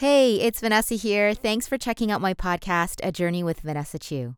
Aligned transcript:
Hey, 0.00 0.36
it's 0.36 0.60
Vanessa 0.60 0.94
here. 0.94 1.34
Thanks 1.34 1.68
for 1.68 1.76
checking 1.76 2.10
out 2.10 2.22
my 2.22 2.32
podcast, 2.32 3.06
A 3.06 3.12
Journey 3.12 3.42
with 3.42 3.60
Vanessa 3.60 3.98
Chu. 3.98 4.34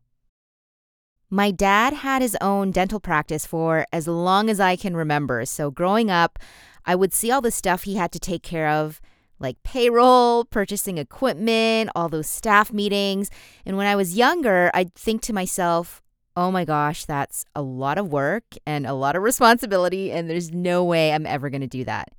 My 1.29 1.51
dad 1.51 1.93
had 1.93 2.21
his 2.21 2.35
own 2.41 2.71
dental 2.71 2.99
practice 2.99 3.45
for 3.45 3.85
as 3.93 4.05
long 4.05 4.49
as 4.49 4.59
I 4.59 4.75
can 4.75 4.93
remember. 4.93 5.45
So, 5.45 5.71
growing 5.71 6.11
up, 6.11 6.37
I 6.85 6.95
would 6.95 7.13
see 7.13 7.31
all 7.31 7.39
the 7.39 7.49
stuff 7.49 7.83
he 7.83 7.95
had 7.95 8.11
to 8.11 8.19
take 8.19 8.43
care 8.43 8.67
of, 8.67 8.99
like 9.39 9.55
payroll, 9.63 10.43
purchasing 10.43 10.97
equipment, 10.97 11.91
all 11.95 12.09
those 12.09 12.27
staff 12.27 12.73
meetings. 12.73 13.29
And 13.65 13.77
when 13.77 13.87
I 13.87 13.95
was 13.95 14.17
younger, 14.17 14.69
I'd 14.73 14.93
think 14.93 15.21
to 15.21 15.33
myself, 15.33 16.01
oh 16.35 16.51
my 16.51 16.65
gosh, 16.65 17.05
that's 17.05 17.45
a 17.55 17.61
lot 17.61 17.97
of 17.97 18.11
work 18.11 18.43
and 18.65 18.85
a 18.85 18.93
lot 18.93 19.15
of 19.15 19.23
responsibility, 19.23 20.11
and 20.11 20.29
there's 20.29 20.51
no 20.51 20.83
way 20.83 21.13
I'm 21.13 21.25
ever 21.25 21.49
going 21.49 21.61
to 21.61 21.67
do 21.67 21.85
that. 21.85 22.09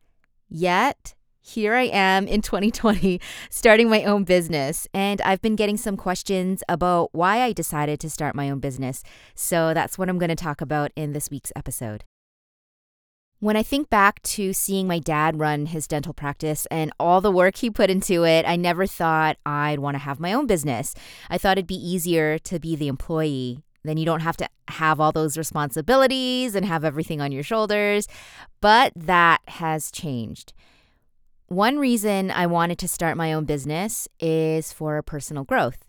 Yet, 0.48 1.14
here 1.45 1.74
I 1.74 1.84
am 1.84 2.26
in 2.26 2.40
2020 2.42 3.20
starting 3.50 3.88
my 3.88 4.02
own 4.04 4.24
business. 4.24 4.89
And 4.94 5.21
I've 5.21 5.43
been 5.43 5.57
getting 5.57 5.76
some 5.76 5.96
questions 5.96 6.62
about 6.68 7.11
why 7.12 7.43
I 7.43 7.52
decided 7.52 8.00
to 8.00 8.11
start 8.11 8.35
my 8.35 8.50
own 8.50 8.61
business. 8.61 9.04
So 9.35 9.75
that's 9.75 9.99
what 9.99 10.08
I'm 10.08 10.18
going 10.18 10.30
to 10.30 10.36
talk 10.36 10.61
about 10.61 10.90
in 10.96 11.12
this 11.12 11.30
week's 11.30 11.52
episode. 11.54 12.04
When 13.40 13.57
I 13.57 13.62
think 13.62 13.90
back 13.90 14.22
to 14.22 14.54
seeing 14.54 14.86
my 14.86 14.99
dad 14.99 15.38
run 15.38 15.66
his 15.66 15.86
dental 15.86 16.14
practice 16.14 16.66
and 16.71 16.93
all 16.99 17.21
the 17.21 17.30
work 17.30 17.57
he 17.57 17.68
put 17.68 17.90
into 17.90 18.24
it, 18.24 18.46
I 18.49 18.57
never 18.57 18.86
thought 18.86 19.36
I'd 19.44 19.80
want 19.80 19.96
to 19.96 19.99
have 19.99 20.18
my 20.18 20.32
own 20.32 20.46
business. 20.46 20.94
I 21.29 21.36
thought 21.36 21.58
it'd 21.58 21.66
be 21.66 21.74
easier 21.74 22.38
to 22.38 22.58
be 22.58 22.74
the 22.74 22.88
employee. 22.88 23.63
Then 23.82 23.99
you 23.99 24.07
don't 24.07 24.21
have 24.21 24.38
to 24.38 24.49
have 24.68 24.99
all 24.99 25.13
those 25.13 25.36
responsibilities 25.36 26.54
and 26.54 26.64
have 26.64 26.86
everything 26.86 27.21
on 27.21 27.32
your 27.32 27.43
shoulders. 27.43 28.08
But 28.63 28.94
that 28.96 29.43
has 29.46 29.90
changed. 29.90 30.54
One 31.48 31.79
reason 31.79 32.30
I 32.30 32.47
wanted 32.47 32.78
to 32.78 32.89
start 32.89 33.19
my 33.19 33.34
own 33.34 33.44
business 33.44 34.08
is 34.19 34.72
for 34.72 35.02
personal 35.02 35.44
growth. 35.44 35.84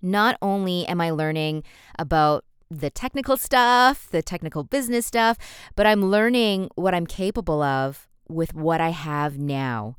Not 0.00 0.38
only 0.40 0.86
am 0.86 1.02
I 1.02 1.10
learning 1.10 1.64
about 1.98 2.44
the 2.70 2.88
technical 2.88 3.36
stuff, 3.36 4.08
the 4.10 4.22
technical 4.22 4.64
business 4.64 5.04
stuff, 5.04 5.36
but 5.74 5.86
I'm 5.86 6.06
learning 6.06 6.70
what 6.76 6.94
I'm 6.94 7.06
capable 7.06 7.62
of 7.62 8.08
with 8.26 8.54
what 8.54 8.80
I 8.80 8.88
have 8.88 9.38
now. 9.38 9.96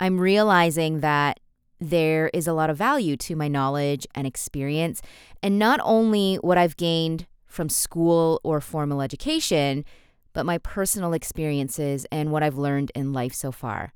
I'm 0.00 0.18
realizing 0.20 1.00
that 1.00 1.38
there 1.78 2.28
is 2.34 2.48
a 2.48 2.52
lot 2.52 2.68
of 2.68 2.76
value 2.76 3.16
to 3.18 3.36
my 3.36 3.46
knowledge 3.46 4.08
and 4.12 4.26
experience, 4.26 5.02
and 5.40 5.56
not 5.56 5.78
only 5.84 6.36
what 6.36 6.58
I've 6.58 6.76
gained 6.76 7.26
from 7.46 7.68
school 7.68 8.40
or 8.42 8.60
formal 8.60 9.02
education, 9.02 9.84
but 10.32 10.46
my 10.46 10.58
personal 10.58 11.12
experiences 11.12 12.06
and 12.10 12.32
what 12.32 12.42
I've 12.42 12.58
learned 12.58 12.90
in 12.94 13.12
life 13.12 13.34
so 13.34 13.52
far. 13.52 13.92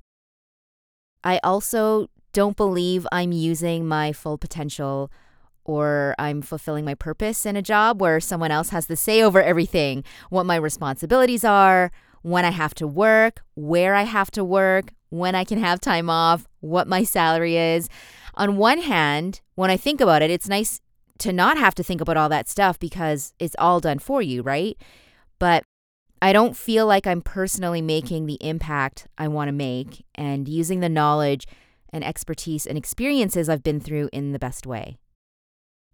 I 1.23 1.39
also 1.43 2.09
don't 2.33 2.55
believe 2.55 3.07
I'm 3.11 3.31
using 3.31 3.87
my 3.87 4.13
full 4.13 4.37
potential 4.37 5.11
or 5.65 6.15
I'm 6.17 6.41
fulfilling 6.41 6.85
my 6.85 6.95
purpose 6.95 7.45
in 7.45 7.55
a 7.55 7.61
job 7.61 7.99
where 7.99 8.19
someone 8.19 8.51
else 8.51 8.69
has 8.69 8.87
the 8.87 8.95
say 8.95 9.21
over 9.21 9.41
everything, 9.41 10.03
what 10.29 10.45
my 10.45 10.55
responsibilities 10.55 11.43
are, 11.43 11.91
when 12.21 12.45
I 12.45 12.51
have 12.51 12.73
to 12.75 12.87
work, 12.87 13.41
where 13.55 13.93
I 13.93 14.03
have 14.03 14.31
to 14.31 14.43
work, 14.43 14.93
when 15.09 15.35
I 15.35 15.43
can 15.43 15.59
have 15.59 15.79
time 15.79 16.09
off, 16.09 16.47
what 16.61 16.87
my 16.87 17.03
salary 17.03 17.57
is. 17.57 17.89
On 18.35 18.57
one 18.57 18.81
hand, 18.81 19.41
when 19.55 19.69
I 19.69 19.77
think 19.77 19.99
about 19.99 20.21
it, 20.21 20.31
it's 20.31 20.47
nice 20.47 20.79
to 21.19 21.33
not 21.33 21.57
have 21.57 21.75
to 21.75 21.83
think 21.83 22.01
about 22.01 22.17
all 22.17 22.29
that 22.29 22.47
stuff 22.47 22.79
because 22.79 23.33
it's 23.39 23.55
all 23.59 23.79
done 23.79 23.99
for 23.99 24.21
you, 24.21 24.41
right? 24.41 24.77
But 25.39 25.63
I 26.21 26.33
don't 26.33 26.57
feel 26.57 26.87
like 26.87 27.05
I'm 27.05 27.21
personally 27.21 27.81
making 27.81 28.25
the 28.25 28.37
impact 28.41 29.07
I 29.17 29.27
want 29.27 29.49
to 29.49 29.53
make 29.53 30.03
and 30.15 30.47
using 30.47 30.79
the 30.79 30.89
knowledge 30.89 31.47
and 31.93 32.03
expertise 32.03 32.65
and 32.65 32.77
experiences 32.77 33.49
I've 33.49 33.63
been 33.63 33.79
through 33.79 34.09
in 34.11 34.31
the 34.31 34.39
best 34.39 34.65
way. 34.65 34.97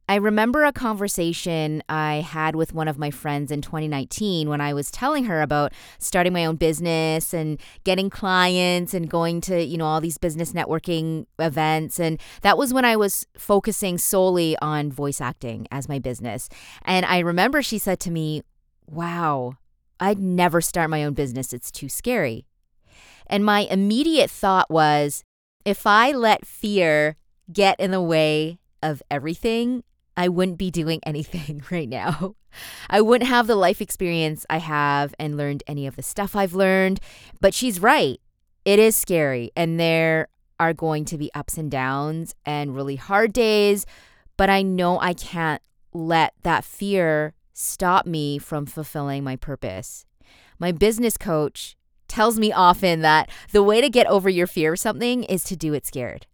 I 0.10 0.16
remember 0.16 0.66
a 0.66 0.74
conversation 0.74 1.82
I 1.88 2.16
had 2.16 2.56
with 2.56 2.74
one 2.74 2.90
of 2.90 2.98
my 2.98 3.10
friends 3.10 3.52
in 3.52 3.62
2019 3.62 4.50
when 4.50 4.60
I 4.60 4.74
was 4.74 4.92
telling 4.92 5.26
her 5.26 5.42
about 5.42 5.72
starting 5.98 6.34
my 6.34 6.46
own 6.46 6.58
business 6.58 7.34
and 7.34 7.60
getting 7.86 8.10
clients 8.10 8.94
and 8.94 9.10
going 9.10 9.40
to, 9.42 9.64
you 9.64 9.78
know, 9.78 9.86
all 9.86 10.02
these 10.02 10.18
business 10.18 10.52
networking 10.52 11.26
events 11.40 12.02
and 12.02 12.20
that 12.42 12.58
was 12.58 12.74
when 12.74 12.84
I 12.84 12.98
was 12.98 13.26
focusing 13.38 13.98
solely 13.98 14.58
on 14.62 14.92
voice 14.92 15.22
acting 15.22 15.68
as 15.72 15.88
my 15.88 16.00
business. 16.00 16.50
And 16.84 17.06
I 17.06 17.20
remember 17.20 17.62
she 17.62 17.78
said 17.78 18.02
to 18.02 18.12
me, 18.12 18.44
"Wow, 18.86 19.56
I'd 20.04 20.20
never 20.20 20.60
start 20.60 20.90
my 20.90 21.06
own 21.06 21.14
business. 21.14 21.54
It's 21.54 21.72
too 21.72 21.88
scary. 21.88 22.46
And 23.26 23.46
my 23.46 23.62
immediate 23.62 24.30
thought 24.30 24.70
was 24.70 25.24
if 25.64 25.88
I 25.88 26.12
let 26.12 26.46
fear 26.46 27.16
get 27.54 27.80
in 27.80 27.92
the 27.92 28.02
way 28.02 28.60
of 28.82 29.02
everything, 29.10 29.86
I 30.18 30.28
wouldn't 30.28 30.58
be 30.58 30.72
doing 30.72 31.00
anything 31.06 31.64
right 31.72 31.88
now. 31.88 32.36
I 32.90 33.00
wouldn't 33.00 33.30
have 33.30 33.48
the 33.48 33.56
life 33.56 33.80
experience 33.80 34.46
I 34.50 34.58
have 34.58 35.16
and 35.18 35.38
learned 35.38 35.64
any 35.68 35.88
of 35.88 35.96
the 35.96 36.04
stuff 36.04 36.36
I've 36.36 36.54
learned. 36.54 37.00
But 37.40 37.54
she's 37.54 37.80
right. 37.80 38.20
It 38.66 38.80
is 38.80 38.98
scary. 38.98 39.52
And 39.56 39.80
there 39.80 40.28
are 40.60 40.74
going 40.74 41.06
to 41.06 41.18
be 41.18 41.34
ups 41.34 41.58
and 41.58 41.72
downs 41.72 42.36
and 42.46 42.76
really 42.76 42.98
hard 42.98 43.32
days. 43.32 43.86
But 44.36 44.50
I 44.50 44.64
know 44.64 45.00
I 45.00 45.14
can't 45.14 45.62
let 45.94 46.34
that 46.44 46.66
fear 46.66 47.36
stop 47.54 48.06
me 48.06 48.38
from 48.38 48.66
fulfilling 48.66 49.24
my 49.24 49.36
purpose. 49.36 50.06
My 50.60 50.72
business 50.72 51.18
coach 51.18 51.76
tells 52.08 52.38
me 52.38 52.52
often 52.52 53.02
that 53.02 53.30
the 53.52 53.64
way 53.64 53.82
to 53.82 53.90
get 53.90 54.08
over 54.08 54.30
your 54.30 54.48
fear 54.48 54.74
of 54.74 54.80
something 54.80 55.24
is 55.24 55.44
to 55.46 55.56
do 55.56 55.74
it 55.74 55.86
scared. 55.86 56.28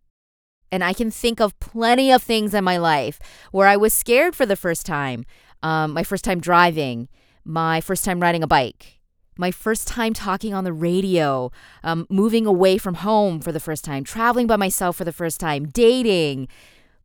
And 0.72 0.84
I 0.84 0.94
can 0.94 1.10
think 1.10 1.40
of 1.40 1.60
plenty 1.60 2.12
of 2.12 2.22
things 2.22 2.54
in 2.54 2.64
my 2.64 2.78
life 2.78 3.20
where 3.52 3.68
I 3.68 3.78
was 3.78 3.94
scared 3.94 4.36
for 4.36 4.46
the 4.46 4.56
first 4.56 4.86
time. 4.86 5.26
Um, 5.64 5.92
my 5.92 6.04
first 6.04 6.24
time 6.24 6.40
driving, 6.40 7.10
my 7.44 7.82
first 7.82 8.06
time 8.06 8.20
riding 8.20 8.44
a 8.44 8.48
bike, 8.48 9.00
my 9.38 9.52
first 9.52 9.88
time 9.88 10.14
talking 10.14 10.54
on 10.54 10.66
the 10.66 10.74
radio, 10.74 11.52
um, 11.84 12.06
moving 12.10 12.46
away 12.46 12.78
from 12.78 12.96
home 12.96 13.40
for 13.40 13.52
the 13.52 13.60
first 13.60 13.84
time, 13.84 14.04
traveling 14.04 14.48
by 14.48 14.58
myself 14.58 14.98
for 14.98 15.06
the 15.06 15.14
first 15.14 15.40
time, 15.40 15.66
dating, 15.66 16.48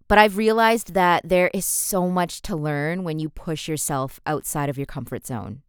but 0.08 0.18
I've 0.18 0.36
realized 0.36 0.94
that 0.94 1.28
there 1.28 1.50
is 1.54 1.64
so 1.64 2.08
much 2.08 2.42
to 2.42 2.56
learn 2.56 3.04
when 3.04 3.18
you 3.18 3.28
push 3.28 3.68
yourself 3.68 4.20
outside 4.26 4.68
of 4.68 4.76
your 4.76 4.86
comfort 4.86 5.26
zone. 5.26 5.62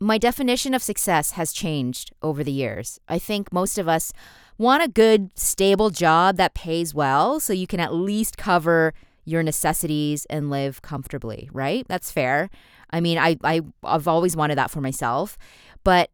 My 0.00 0.16
definition 0.16 0.74
of 0.74 0.82
success 0.82 1.32
has 1.32 1.52
changed 1.52 2.12
over 2.22 2.44
the 2.44 2.52
years. 2.52 3.00
I 3.08 3.18
think 3.18 3.52
most 3.52 3.78
of 3.78 3.88
us 3.88 4.12
want 4.56 4.82
a 4.82 4.88
good, 4.88 5.30
stable 5.36 5.90
job 5.90 6.36
that 6.36 6.54
pays 6.54 6.94
well 6.94 7.40
so 7.40 7.52
you 7.52 7.66
can 7.66 7.80
at 7.80 7.92
least 7.92 8.36
cover 8.36 8.94
your 9.24 9.42
necessities 9.42 10.24
and 10.30 10.50
live 10.50 10.82
comfortably, 10.82 11.50
right? 11.52 11.84
That's 11.88 12.12
fair. 12.12 12.48
I 12.90 13.00
mean, 13.00 13.18
I, 13.18 13.36
I, 13.42 13.60
I've 13.82 14.08
always 14.08 14.36
wanted 14.36 14.56
that 14.56 14.70
for 14.70 14.80
myself, 14.80 15.36
but 15.82 16.10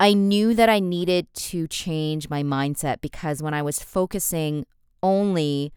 I 0.00 0.14
knew 0.14 0.54
that 0.54 0.68
I 0.68 0.80
needed 0.80 1.32
to 1.34 1.68
change 1.68 2.28
my 2.28 2.42
mindset 2.42 3.00
because 3.00 3.42
when 3.42 3.54
I 3.54 3.62
was 3.62 3.78
focusing 3.78 4.66
only 5.02 5.72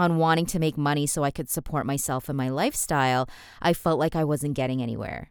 on 0.00 0.16
wanting 0.16 0.46
to 0.46 0.58
make 0.58 0.78
money 0.78 1.06
so 1.06 1.22
I 1.22 1.30
could 1.30 1.50
support 1.50 1.84
myself 1.84 2.30
and 2.30 2.36
my 2.36 2.48
lifestyle, 2.48 3.28
I 3.60 3.74
felt 3.74 3.98
like 3.98 4.16
I 4.16 4.24
wasn't 4.24 4.54
getting 4.54 4.82
anywhere. 4.82 5.30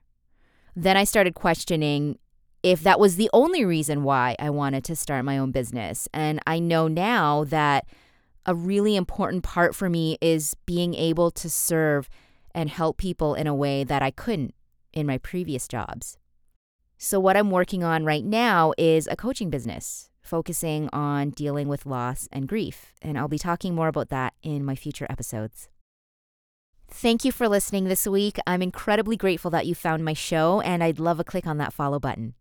Then 0.75 0.96
I 0.96 1.06
started 1.06 1.34
questioning 1.34 2.19
if 2.62 2.84
that 2.84 3.00
was 3.00 3.16
the 3.16 3.31
only 3.34 3.66
reason 3.66 4.03
why 4.03 4.35
I 4.38 4.52
wanted 4.52 4.84
to 4.84 4.96
start 4.96 5.25
my 5.25 5.40
own 5.40 5.50
business. 5.50 6.07
And 6.13 6.40
I 6.46 6.59
know 6.59 6.88
now 6.88 7.46
that 7.46 7.88
a 8.46 8.53
really 8.53 8.96
important 8.96 9.44
part 9.44 9.74
for 9.74 9.90
me 9.90 10.19
is 10.22 10.56
being 10.68 10.94
able 10.94 11.31
to 11.31 11.50
serve 11.50 12.07
and 12.53 12.69
help 12.69 12.97
people 12.97 13.34
in 13.34 13.47
a 13.47 13.56
way 13.56 13.84
that 13.84 14.03
I 14.03 14.12
couldn't 14.12 14.53
in 14.94 15.07
my 15.07 15.18
previous 15.18 15.68
jobs. 15.68 16.18
So, 17.00 17.19
what 17.19 17.38
I'm 17.38 17.50
working 17.50 17.84
on 17.84 18.06
right 18.06 18.25
now 18.25 18.74
is 18.78 19.07
a 19.07 19.16
coaching 19.16 19.50
business 19.50 20.09
focusing 20.29 20.90
on 20.94 21.31
dealing 21.31 21.67
with 21.67 21.85
loss 21.85 22.29
and 22.31 22.47
grief. 22.47 22.94
And 23.01 23.17
I'll 23.17 23.27
be 23.27 23.39
talking 23.39 23.74
more 23.74 23.88
about 23.88 24.09
that 24.09 24.33
in 24.44 24.63
my 24.63 24.75
future 24.75 25.07
episodes. 25.09 25.68
Thank 26.88 27.25
you 27.25 27.31
for 27.31 27.48
listening 27.48 27.86
this 27.86 28.07
week. 28.07 28.38
I'm 28.48 28.62
incredibly 28.62 29.15
grateful 29.15 29.51
that 29.51 29.68
you 29.68 29.75
found 29.75 30.04
my 30.04 30.13
show, 30.13 30.62
and 30.62 30.83
I'd 30.83 31.00
love 31.00 31.19
a 31.19 31.24
click 31.24 31.45
on 31.45 31.57
that 31.57 31.74
follow 31.74 32.00
button. 32.00 32.33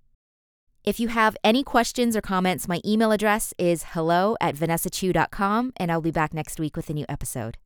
If 0.85 0.99
you 0.99 1.09
have 1.09 1.37
any 1.45 1.63
questions 1.63 2.17
or 2.17 2.23
comments, 2.23 2.67
my 2.67 2.81
email 2.85 3.13
address 3.13 3.53
is 3.59 3.83
hello 3.93 4.37
at 4.41 4.55
vanessachu.com, 4.55 5.73
and 5.77 5.93
I'll 5.93 6.01
be 6.01 6.11
back 6.11 6.33
next 6.33 6.59
week 6.59 6.77
with 6.77 6.89
a 6.89 6.95
new 6.95 7.05
episode. 7.09 7.59